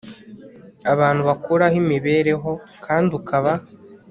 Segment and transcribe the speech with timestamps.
[0.93, 2.51] abantu bakuraho imibereho
[2.85, 3.51] kandi ukaba